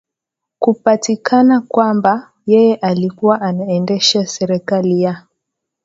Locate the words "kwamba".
1.61-2.31